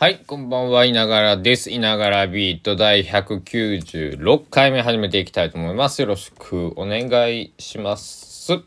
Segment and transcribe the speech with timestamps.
[0.00, 1.70] はい、こんばんは、いながらです。
[1.72, 6.00] いながらビート第196回目始めていきたいと思います。
[6.00, 8.62] よろしくお願いします。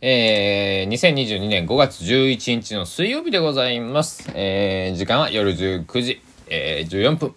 [0.00, 4.28] えー、2022年5月11日の水曜日でございます。
[4.34, 7.36] えー、時間は夜19時、えー、14分、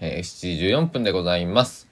[0.00, 1.88] えー、7時14分でございます。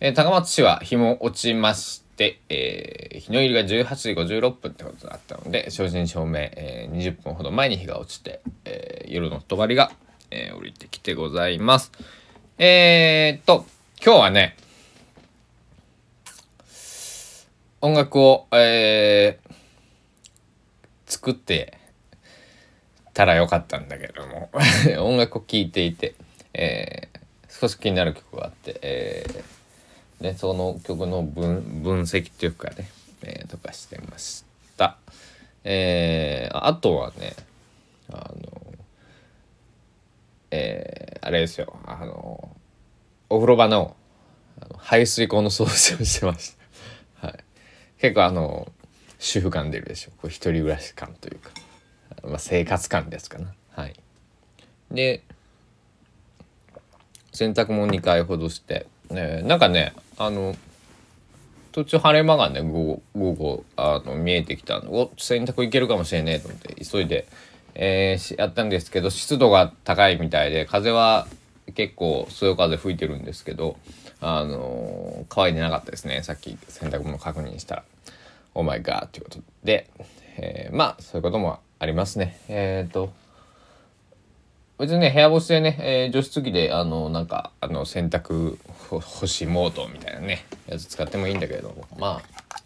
[0.00, 2.07] えー、高松市は日も落ちまして、
[2.48, 9.92] えー、日の入りが18時56分ってことだったので、正真正銘、えー、20分ほど前に日が落ちて、えー、夜の帳が、
[10.30, 11.92] えー、降りてきてございます。
[12.58, 13.64] えー、っと、
[14.04, 14.56] 今日はね、
[17.80, 19.52] 音楽を、えー、
[21.06, 21.78] 作って
[23.14, 24.50] たらよかったんだけども
[24.98, 26.16] 音楽を聴いていて、
[26.54, 29.57] えー、少し気になる曲があって、えー
[30.20, 32.88] ね、その曲の分分析っていうかね、
[33.22, 34.44] えー、とかしてまし
[34.76, 34.98] た。
[35.64, 37.34] えー、あとはね、
[38.10, 38.74] あの、
[40.50, 42.56] えー、あれですよ、あの、
[43.28, 43.96] お風呂場の
[44.60, 46.56] あの排水口の掃除をしてまし
[47.20, 47.28] た。
[47.28, 47.44] はい。
[47.98, 48.72] 結構あの、
[49.18, 50.10] 主婦感出るでしょ。
[50.12, 51.50] こう一人暮らし感というか、
[52.24, 53.54] まあ、生活感ですかな。
[53.70, 53.94] はい。
[54.90, 55.22] で、
[57.32, 60.54] 洗濯物2回ほどして、ね、なんかね、あの
[61.72, 64.92] 途中晴れ間がね午後午後あの見えてきたの。
[64.92, 67.28] お洗濯いけるかもしれねえと思って急いで、
[67.74, 71.28] えー、やったんですけど湿度が高いみたいで風は
[71.74, 73.76] 結構そよ風吹いてるんですけど
[74.20, 76.22] あのー、乾いてなかったですね。
[76.22, 77.84] さっき洗濯物確認したら
[78.54, 79.88] 「オーマイガー」ということで、
[80.36, 82.40] えー、まあそういうこともありますね。
[82.48, 83.12] えっ、ー、と
[84.78, 92.60] 別にね、部屋干しでね、えー、除湿機で、あの、なんか、あの、洗濯干しモードみたいなね、やつ使ってもいいんだけれども、まあ、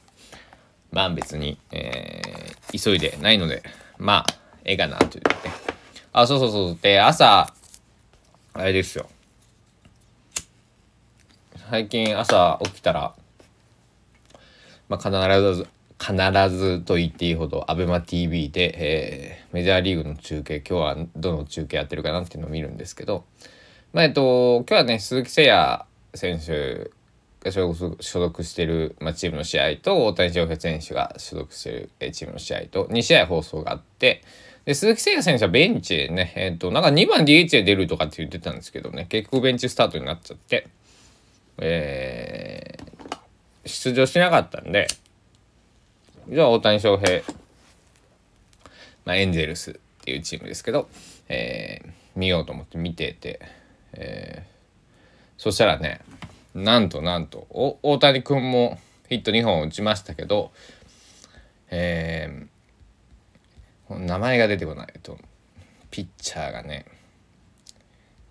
[0.93, 3.63] まあ別に、えー、急いでないので、
[3.97, 5.31] まあ、ええかな、というね。
[6.13, 6.79] あ、そうそうそう。
[6.83, 7.51] で、朝、
[8.53, 9.09] あれですよ。
[11.71, 13.15] 最近朝起きたら、
[14.91, 15.11] まあ必
[15.55, 15.67] ず、
[16.03, 16.15] 必
[16.51, 23.25] ずと言っていいほど ABEMATV で、えー、メジャーリーグの中継今日はどの中継やってるかなっていうのを見るんですけど、
[23.93, 26.91] まあえっと、今日はね鈴木誠也選手
[27.41, 34.23] が所属してる、まあ、チームの試合と大谷翔平選手が所属してるえチームの試合と2試合放送があって
[34.65, 40.67] で鈴木誠也選手はベンチでね、えっと、なんか2番 DH で出るとかって言ってたんですけどね結局ベンチスタートになっちゃって、
[41.59, 44.89] えー、出場しなかったんで。
[46.29, 47.23] じゃあ大谷翔平、
[49.05, 49.75] まあ、エンゼルスっ
[50.05, 50.89] ていうチームですけど、
[51.29, 53.41] えー、見ようと思って見てて、
[53.93, 56.01] えー、そしたらね
[56.55, 58.79] なんとなんとお大谷君も
[59.09, 60.53] ヒット2本打ちましたけど、
[61.71, 65.19] えー、名前が出てこないと
[65.91, 66.87] ピッチャーがね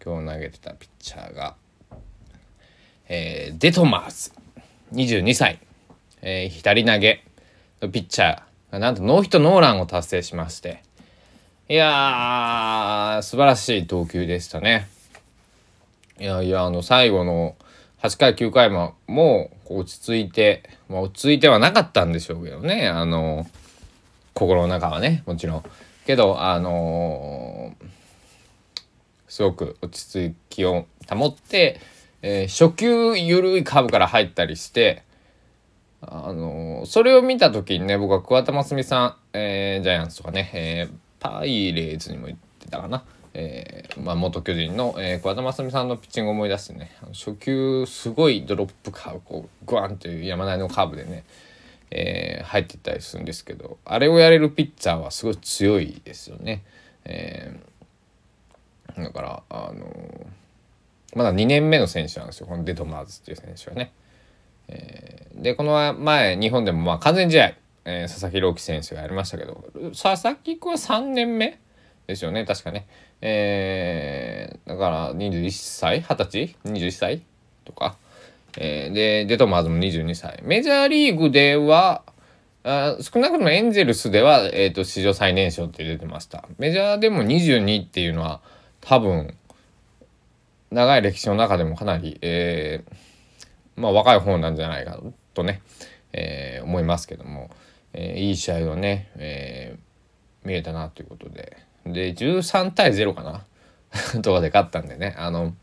[0.04, 1.56] 今日投げてたピッチャーが、
[3.10, 4.32] えー、デトマーズ
[4.94, 5.60] 22歳、
[6.22, 7.26] えー、左投げ。
[7.90, 8.78] ピッチャー。
[8.78, 10.84] なんとノーヒットノーランを達成しまして。
[11.68, 14.88] いやー素晴らしい投球でしたね。
[16.20, 17.56] いやいやあの最後の
[18.02, 22.88] 8回9回ももう落ち着いて、まあ、落ち着いてはなかったんでしょうけどね。
[22.88, 23.48] あの
[24.34, 25.64] 心の中はねもちろん。
[26.06, 27.86] けどあのー、
[29.28, 31.80] すごく落ち着きを保って、
[32.22, 35.04] えー、初球緩いカーブから入ったりして
[36.02, 43.04] あのそれを見た時にね僕は桑田真澄さん、えー、ジャイアンツとかね、えー、パイレーズにも行ってたかな、
[43.36, 51.24] えーまあ、元巨人の、えー、桑田真澄さんのピッチングを思い出してね初球すごいドロップカーブこうグワンという山なりのカーブでね、
[51.92, 56.64] えー、入っていったりするんですけどあれをやれるピッチャーはすごい強いですよね。
[57.06, 60.26] えー、だからあの、
[61.16, 63.92] まだ2年目の選手なんですよこのデトマーズっていう選手はね。
[65.38, 67.54] ー、でこの前日本でもまあ完全試合、
[67.86, 71.60] えー、佐々木朗希選手がやりましたけど佐々木君は3年目
[72.08, 72.88] ですよね確かね。
[73.22, 76.02] えー、だから21歳？
[76.02, 77.22] 二十歳？21歳？
[77.66, 77.96] とか。
[78.58, 80.40] えー、でデトマーズも22歳。
[80.44, 82.04] メジャーリーグでは
[82.64, 86.46] あ少なくともエンゼルスでは、えーと、史上最年少って出てました。
[86.58, 88.42] メジャーでも22っていうのは
[88.82, 89.36] 多分
[90.70, 92.94] 長い歴史の中でもかなり、えー、
[93.82, 95.00] まあ、若い方なんじゃないか
[95.34, 95.62] とね、
[96.14, 97.50] えー、思いますけども、
[97.94, 101.58] えー、いい試合をね、えー、見れたなということで。
[101.86, 103.44] で13対0かな？
[104.22, 105.16] とかで勝ったんでね。
[105.18, 105.54] あの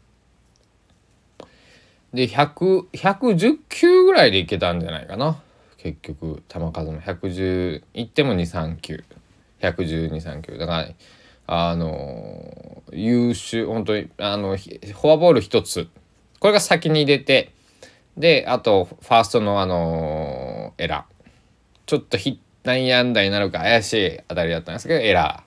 [2.12, 5.40] で110球ぐらいでいけたんじゃないかな？
[5.76, 7.00] 結局球数も。
[7.00, 9.04] 110いっても239
[9.60, 10.88] 11239だから
[11.46, 15.88] あの優秀本当にあのフォアボール1つ。
[16.40, 17.52] これが先に出て
[18.18, 21.18] であとファーストのあのエラー。
[21.86, 25.42] ちょっとヒッ内野安打になるか怪しい当たりだったんですけどエラ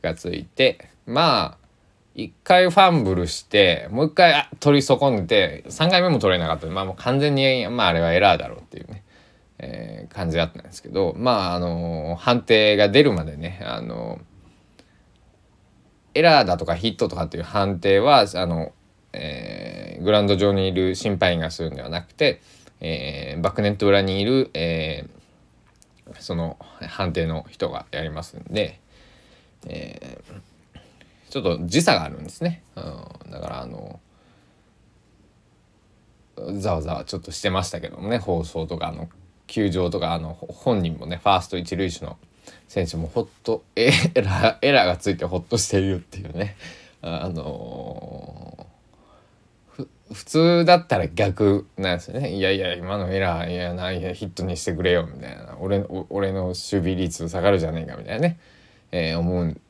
[0.00, 0.88] ーがついて。
[1.06, 1.66] まあ
[2.14, 6.66] 一回ファンブルしてもう一回取り損ねて3回目も取れなかった。
[6.66, 9.04] まあもう完全にまああれはエラーだろうっていうね、
[9.58, 18.72] えー、感じだったんですけどまああのー、判定が出るまでねあのー、エラーだとかヒットとかっていう判定はあの、
[19.16, 22.40] えー、グラウンド上にいる審判員がするんではなくて、
[22.80, 28.80] えー、バックネット裏にいる、えー、その判定の人がやりますんで、
[29.66, 32.62] えー、ちょっと時差があるんですね。
[32.76, 34.00] うん、だからあの
[36.58, 39.08] ざわざわちょっとしてましたけどもね放送とかあの
[39.46, 42.18] 球場とかあの本人もねファースト一塁手の
[42.68, 46.56] 選手もほっとエラーエラーがついてほっとしているっていうね
[47.00, 48.05] あの
[50.16, 52.34] 普通だったら逆なんですよね。
[52.34, 55.56] いやいや今のエラーいやないやヒットにしてくれよみたいな。
[55.60, 58.38] 俺俺の守備率下がるじゃねえかみたいなね、
[58.92, 59.60] えー、思うん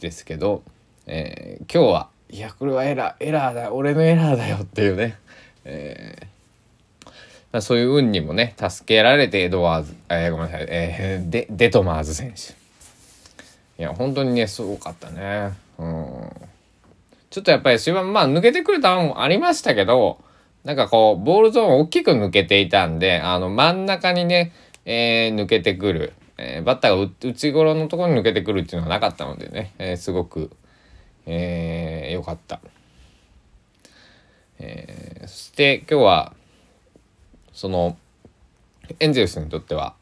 [0.00, 0.62] ですけど、
[1.06, 5.18] えー、今日はいやこれはエラーエラーだ俺のエラーだよっていうね、
[5.64, 12.54] えー、そういう運にもね助けられてエドワーズ、えー、ごめんなさい、えー、デデトマーズ選手。
[13.76, 15.52] いや本当にねすごかったね。
[15.78, 16.43] うん。
[17.34, 20.22] ちょっとやっぱり終盤、まあ抜けてくる球もありましたけど、
[20.62, 24.52] なんかこう、ボールゾーン大きく抜けていたんで、あの、真ん中にね、
[24.84, 26.12] えー、抜けてくる。
[26.38, 30.52] えー、バッターが内頃のところに抜けてくるっていうのはなかったのでね、えー、すごく、
[31.26, 32.60] えー、良かった。
[34.60, 36.34] えー、そして今日は、
[37.52, 37.96] その、
[39.00, 39.94] エンゼルスにとっては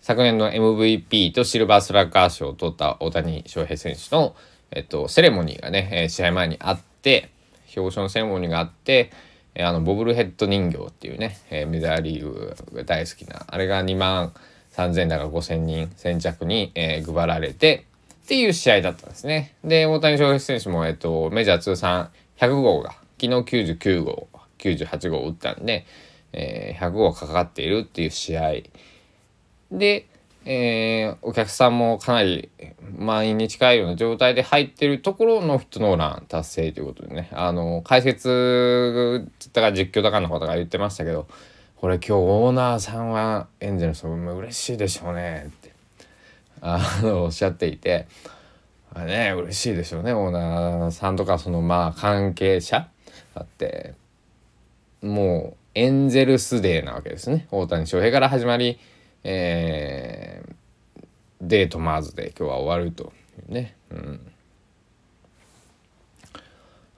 [0.00, 4.34] 昨年の MVP とシルバースラッガー賞を取った大谷翔平選手の、
[4.72, 7.30] えっと、セレモニーがね、え試合前にあって、
[7.76, 9.10] 表彰のセレモニーがあって、
[9.54, 14.32] えあの、ボブルヘッド人形っていうね、えメジャーリーグが大好きな、あれが2万
[14.72, 17.86] 3000だか5000人先着に、え配られて、
[18.24, 19.56] っていう試合だったんですね。
[19.64, 22.90] で、大谷翔平選手も、えっと、メジャー通算100号が、
[23.20, 23.28] 昨日
[23.74, 24.28] 99号、
[24.58, 25.84] 98号打ったんで、
[26.32, 28.52] えー、100号かかっているっていう試合
[29.72, 30.06] で、
[30.44, 32.48] えー、お客さんもかなり
[32.96, 37.28] 満員に近いような状態で入ってるところのヒットノーラン達成ということでね。
[37.32, 41.26] あの解説だか実況だかの方が言ってましたけど
[41.76, 45.72] これ今日オーナーさんはエンゼルスも嬉しいでしょうねって
[46.60, 48.06] あのおっしゃっていて。
[48.92, 52.88] あね嬉しいでしょうねオーナーさんとかそのまあ関係者
[53.34, 53.94] だって。
[55.02, 57.46] もうエンゼルスデーなわけですね。
[57.50, 58.78] 大谷翔平から始まり
[59.24, 61.04] えー、
[61.40, 63.76] デートマーズで今日は終わるというね。
[63.90, 64.32] うん、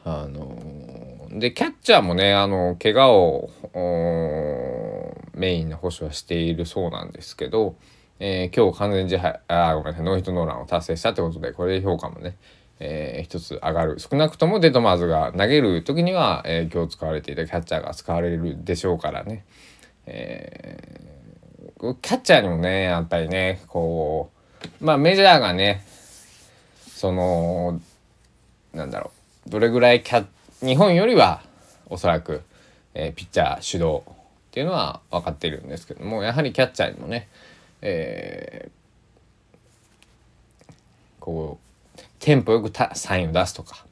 [0.05, 3.51] あのでキャッチャーもねあの怪我を
[5.35, 7.75] メインの保守はしているそうなんですけど、
[8.21, 12.37] えー、今日完全試合あごめんなさいノーヒットノーランを達成したってことでこれで評価もね、
[12.79, 13.99] えー、一つ上がる。
[13.99, 19.45] 少なくともデートマーズが投げる時には、えー、今日使われていたキャッチャーが使われるでしょうからね、
[20.07, 21.12] え
[21.83, 24.31] キャッチャーにもね、やっぱりね、こ
[24.81, 25.85] う、まあメジャーがね、
[26.87, 27.81] その、
[28.73, 29.11] なんだろ
[29.49, 30.25] う、どれぐらいキャ
[30.61, 31.43] 日本よりは
[31.91, 32.43] おそらく、
[32.95, 34.15] えー、ピッチャー主導っ
[34.53, 37.27] ていうのは分かっているんですけども、やはりキャッチャーにもね、
[37.81, 40.73] えー、
[41.19, 41.59] こ
[41.97, 43.85] う、テンポよくサインを出すとか、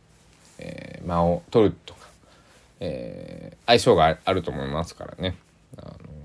[0.58, 2.06] えー、間を取るとか、
[2.78, 5.34] えー、相性があると思いますからね。
[5.76, 6.19] あの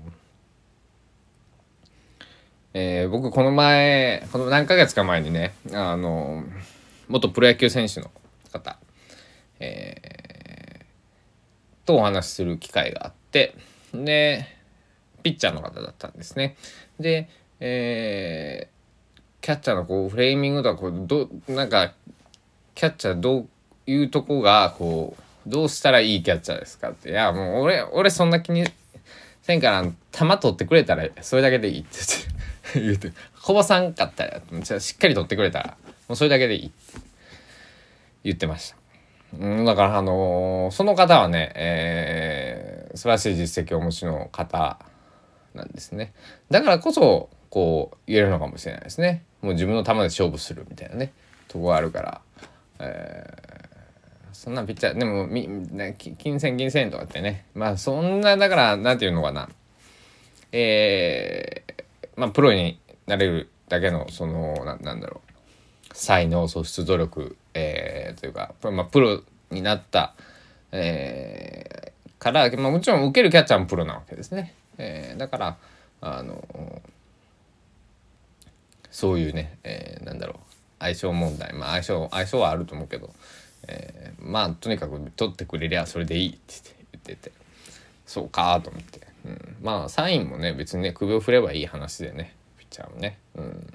[2.78, 6.44] えー、僕この前この何ヶ月か前にねあの
[7.08, 8.10] 元プロ野球選手の
[8.52, 8.78] 方、
[9.60, 13.54] えー、とお話しする機会があって
[13.94, 14.44] で
[15.22, 16.58] ピッチャーの方だったんですね。
[17.00, 17.30] で、
[17.60, 21.94] えー、キャッチャーのこうフレーミングとかこうどなんか
[22.74, 23.48] キャッチャーどう
[23.86, 28.66] いうとこがこうどうしたらいいキャッチャーですかっていやもう俺俺そんな気に
[29.40, 32.36] せんから球取ってくれたらそれだけでいいって言って。
[32.74, 35.76] 言うてこぼさんかったらしっかり取ってくれたら
[36.08, 37.00] もうそれだけでいいって
[38.24, 38.76] 言ってました。
[39.38, 44.78] うん、だからあのー、その方はね、えー、素晴らしい実績をお持ちの方
[45.54, 46.12] なんですね。
[46.50, 49.24] だからこそこう言えるのかもしれないですね。
[49.42, 51.12] もう自分の球で勝負するみたいなね
[51.48, 52.20] とこがあるから。
[52.78, 59.48] えー、そんなピッチャーでもみ、ね、金銭銀銭とかってねまあそんなだから何て言うのかな
[60.52, 61.55] えー、
[62.16, 65.26] まあ、プロになれるだけのそのななんだろう。
[65.92, 70.14] 才能素質努力、えー、というか、まあ、プロになった、
[70.70, 74.54] えー、から、まあ、もちろん受けるキャッチャーもプロなわけですね。
[74.76, 75.56] えー、だから
[76.02, 76.82] あの
[78.90, 80.36] そういうね、えー、なんだろう。
[80.78, 81.54] 相性問題。
[81.54, 83.10] まあ相性相性はあると思うけど、
[83.66, 86.38] えー、まあとにかく取ってくれりゃそれでいいって
[86.92, 87.32] 言ってて
[88.04, 92.34] そうかと思って、うん、まあサインもね別にね首を振ればいい話でね。
[92.58, 93.66] ピッチャーもね、うん、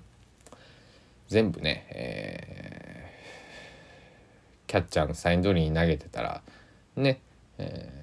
[1.28, 6.42] 全部ね、えー、キャッチャーのサイン通りに投げてたら
[6.96, 7.20] ね、
[7.58, 8.02] えー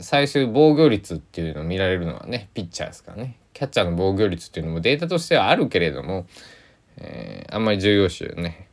[0.00, 3.36] 最終防御率っていうのを見られるのはねピッチャーですからね。
[3.52, 6.26] キャッチャーの防御率っていうのもデータとしてはあるけれども、
[6.96, 8.68] えー、あんまり重要視ね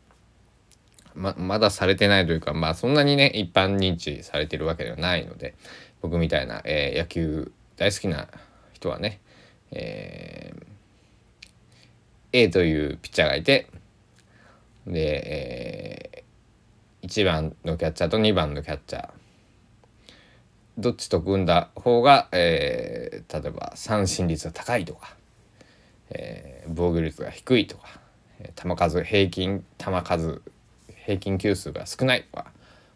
[1.15, 5.55] ままだされてないというかまあそんなにね一般認知されてるわけではないので
[6.01, 8.27] 僕みたいな、えー、野球大好きな
[8.73, 9.19] 人はね、
[9.71, 11.45] えー、
[12.33, 13.67] A というピッチャーがいて
[14.87, 16.23] で、
[17.01, 19.09] えー、1番のキャッチャーと2番のキャッチャー
[20.77, 25.15] どっちと組んだ方が、えー、例えば三振率が高いとか、
[26.09, 27.99] えー、防御率が低いとか、
[28.55, 30.41] 球数平均球数
[31.05, 32.51] 平均球数が少ないとか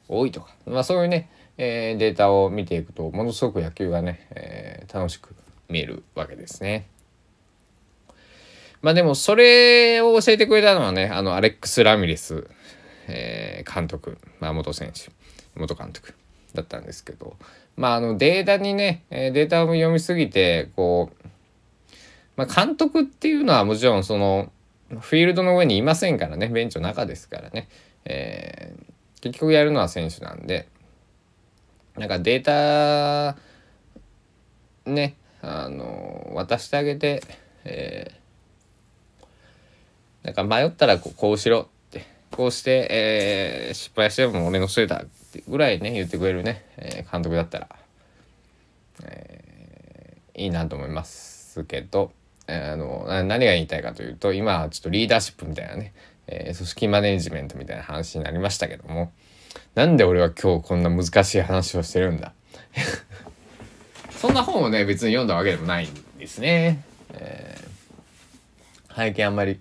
[0.08, 5.36] 多いとか、まあ、そういうね、えー、データを見ていくとものすごく野球がね、えー、楽しく
[5.70, 6.88] 見えるわけですね。
[8.82, 12.48] まあでもそれを教えてくれたのはねあのアレックス・ラミレス、
[13.08, 15.12] えー、監督、まあ、元選手。
[15.60, 16.14] 元監督。
[16.54, 17.36] だったんですけど。
[17.76, 21.28] まああのデータにねデータを読みすぎてこう、
[22.38, 24.52] まあ、監督っていうのはもちろんその
[24.90, 27.68] フィールドの上にいませんからねベンチの中ですからね、
[28.06, 30.68] えー、結局やるのは選手なんで
[31.98, 33.38] なんかデータ
[34.90, 37.24] ねあの渡してあげて、
[37.64, 47.70] えー、なんか迷ったらこうこうしろってこうして、えー、失敗しても俺のせいだってぐらいね言ってくれるね、え、監督だったら、
[49.04, 52.12] え、いいなと思いますけど、
[52.48, 55.94] あの何が言いたいかというと今はちょっとリーダーシップみたいなね、
[56.28, 59.12] え組織マネジメントみたいな話になりましたけども
[59.76, 62.34] なんで俺は今日こんな難しい話をしてるんだ？
[64.12, 66.84] そんな本をね別に読んだわけでもないんですね。
[67.14, 69.60] えー、最近あんまり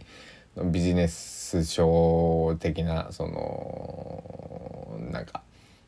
[0.56, 5.42] ビジネス書的なそのなんか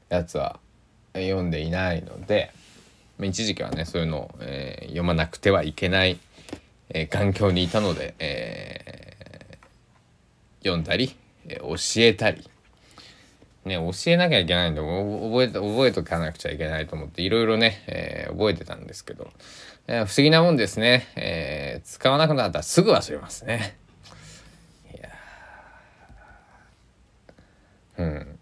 [0.09, 0.59] やつは
[1.15, 2.53] 読んでいないので
[3.21, 6.19] 一時期はねそういうのを、えー、読まなくてはいけない、
[6.91, 8.86] えー、環境にいたので、えー、
[10.67, 11.17] 読んだり、
[11.49, 12.49] え教えたり、
[13.65, 19.31] ね、教えなきゃいけないんで覚え覚えとかなくちゃいけないと思っていろいろね、え覚えてたんですけど、
[19.87, 23.77] え不思議なもんですね、え使わなくなったらすぐ忘れますね。
[24.95, 25.09] いや
[27.99, 28.39] うん。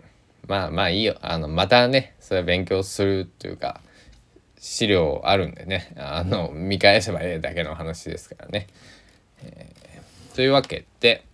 [0.46, 1.16] まあまあいいよ。
[1.22, 3.80] あの、またね、それ勉強するというか、
[4.58, 8.66] 資料あるんでね、あの、見返せばええだけの話ですからね。
[9.42, 11.24] えー、というわけで、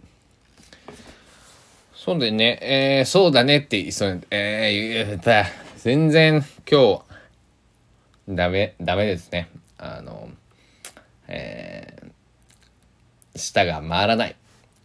[2.03, 5.45] そうでね、えー、そうだねって言いそうに、えー、言った
[5.77, 7.03] 全然今日、
[8.27, 9.51] ダメ、ダメですね。
[9.77, 10.31] あの、
[11.29, 14.37] えー、舌が回らない。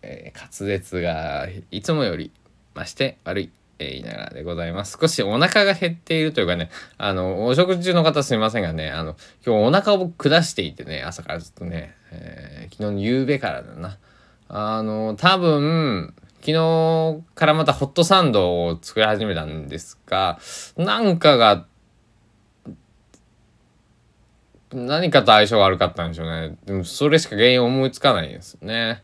[0.01, 2.31] えー、滑舌がいつもより
[2.75, 3.49] 増して悪い。
[3.79, 4.97] えー、言いながらでございます。
[5.01, 13.97] 少しお腹が減っているというかね、あの、お食事中の方すみませんがね、あの、今日お腹を下していてね、朝からずっとね、えー、昨日の夕べからだな。
[14.49, 16.13] あの、多分、
[16.45, 20.37] 昨日からまたホットサンドを作り始めたんですが、
[20.77, 21.65] なんかが、
[24.71, 26.55] 何かと相性が悪かったんでしょうね。
[26.65, 29.01] でもそれしか原因思いつかないんですよね。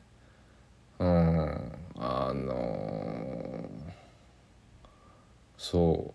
[1.00, 1.72] うん。
[2.04, 3.64] あの
[5.56, 6.14] そ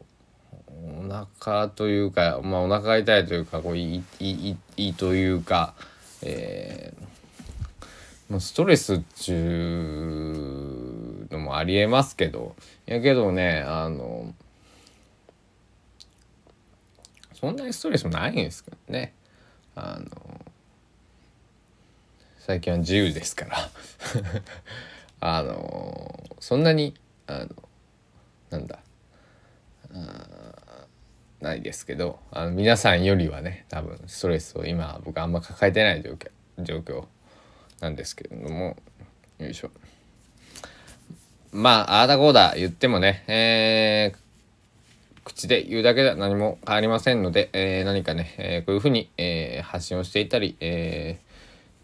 [0.59, 5.75] うお腹というかまあお腹が痛いというかこういいいいというか、
[6.23, 10.26] えー、ストレスっちゅう
[11.47, 12.55] もありえますけど。
[12.85, 14.35] やけどねあの
[17.35, 19.15] そんなにストレスもないんですけどね。
[19.75, 20.41] あの
[22.39, 23.71] 最近は自由ですから。
[25.21, 26.95] あのそんなに
[27.27, 27.49] あの
[28.51, 28.79] なんだ
[31.41, 32.19] ないですけど。
[32.31, 37.07] あの皆さんよりはね多分ストレスを今僕あんま抱えてない状況状況
[37.81, 38.77] なんですけれども。
[39.39, 39.71] よいしょ。
[41.53, 44.19] まあああだこうだ言ってもね、えー、
[45.25, 51.19] 口で言うだけでは何も変わりませんので、えー、何かね、えー、こういうふうに、えー、発信をしていたり、え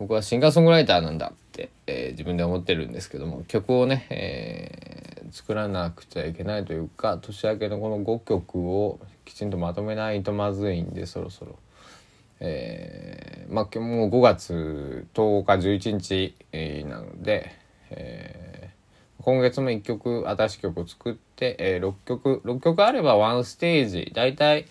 [0.02, 11.56] 僕はシンガーソングライターなんだって、えー、自分で思ってるんですけども曲をね、えー、作らなくちゃいけないというか年明けのこの5曲をきちんとまとめないとまずいんでそろそろ。
[12.40, 17.54] えー、まあもう5月10日11日、えー、なので、
[17.90, 18.41] えー、
[19.22, 24.66] 今月も1曲新しい曲を作って、えー、6曲6曲あれば1ステージ大体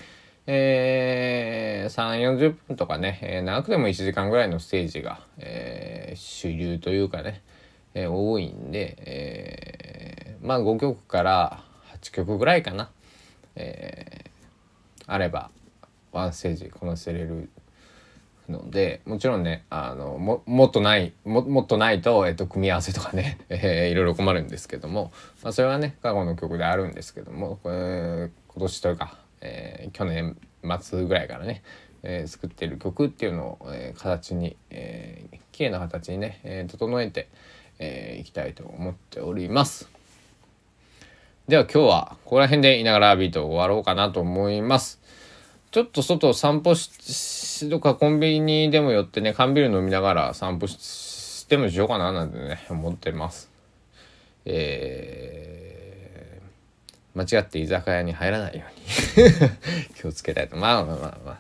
[0.48, 7.42] えー、3 4 0分とかね、えー、長くても1時間ぐらいのステージが、えー、主流というかね、
[7.94, 11.64] えー、多いんで、えー、まあ5曲から
[12.02, 12.90] 8曲ぐらいかな、
[13.56, 15.52] えー、あれば
[16.12, 17.50] ワンステージこなせれる
[18.50, 25.12] のでもちろんねあのももっとないももっとないと、えっと、組み合わせとかね、 えー、いろいろ困るんですけども、
[25.44, 30.38] まあ、それはね過去の曲であるんですけども、えー、今年というか、えー、去年
[30.82, 31.64] 末ぐらいからね、
[32.04, 37.26] えー、作ってる曲っていうのを、えー、形に、えー、綺麗な形にね、えー、整えてい、
[37.80, 39.90] えー、きたいと思っております。
[41.48, 45.01] では今日はここら辺でいながらビートを終わろうかなと思います。
[45.72, 53.50] ちょっと外散歩し、とかコンビニでも寄ってね、缶ビール飲みながら散歩してもしようかななんてね、思ってます。
[54.44, 58.66] えー、間違って居酒屋に入らないよ
[59.18, 59.32] うに
[59.96, 60.58] 気をつけたいと。
[60.58, 61.40] まあまあまあまあ。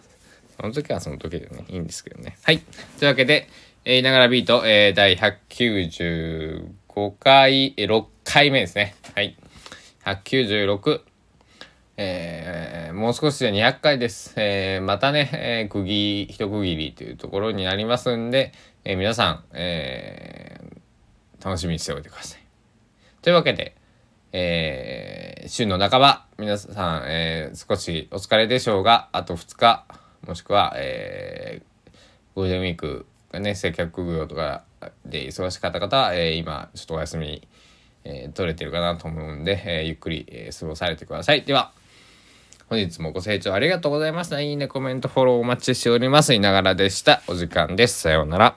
[0.55, 2.37] その時はその時でね、いいんですけどね。
[2.43, 2.59] はい。
[2.99, 3.49] というわけで、
[3.83, 8.95] えー、いながらビート、えー、第195回、えー、6回目ですね。
[9.13, 9.35] はい。
[10.05, 11.10] 196。
[12.03, 14.33] えー、もう少しで200回です。
[14.35, 18.53] えー、またね、えー、区切、一区切りというところになりますんで、
[18.83, 20.81] え皆さん、えー
[21.43, 22.39] 楽しみにしておいてください。
[23.23, 23.75] というわけで、
[24.31, 29.85] え週の半ば、皆さん、え少しお疲れでしょうが、あと2日、
[30.27, 31.91] もしくは、えー
[32.35, 34.63] ゴールデンウィークがね、接客業とか
[35.05, 37.47] で忙しかった方は、え今、ちょっとお休み、
[38.03, 41.41] え取れてるかなと思うんで、えゆっくり、え過ごされてください。
[41.41, 41.73] では、
[42.71, 44.39] 本日もご清聴ありがとうございました。
[44.39, 46.33] いいね、コメント、フォローお待ちしております。
[46.33, 47.21] いながらでした。
[47.27, 47.99] お時間です。
[47.99, 48.55] さようなら。